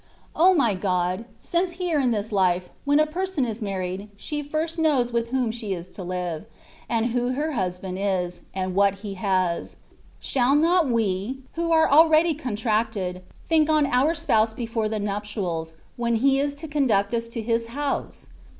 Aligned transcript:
O 0.35 0.55
my 0.55 0.73
God 0.73 1.19
I 1.19 1.25
since 1.39 1.73
here 1.73 1.99
in 1.99 2.09
this 2.09 2.31
life^ 2.31 2.69
when 2.85 2.99
a 2.99 3.05
person 3.05 3.45
is 3.45 3.61
married^ 3.61 4.07
she 4.17 4.41
first 4.41 4.79
knows 4.79 5.13
with 5.13 5.27
whom 5.27 5.51
she 5.51 5.73
is 5.75 5.89
to 5.89 6.01
live, 6.03 6.47
and 6.89 7.11
who 7.11 7.33
her 7.33 7.51
husband 7.51 7.99
is, 7.99 8.41
and 8.51 8.73
what 8.73 8.95
he 9.05 9.13
has; 9.13 9.75
shall 10.19 10.55
not 10.55 10.87
we^ 10.87 11.37
who 11.53 11.71
are 11.71 11.87
already 11.87 12.33
contracted, 12.33 13.21
think 13.47 13.69
on 13.69 13.85
our 13.85 14.15
Spouse 14.15 14.55
before 14.55 14.89
the 14.89 14.97
nuptials, 14.99 15.75
when 15.97 16.15
He 16.15 16.39
is 16.39 16.55
to 16.55 16.67
conduct 16.67 17.13
us 17.13 17.27
to 17.27 17.39
His 17.43 17.67
house 17.67 18.25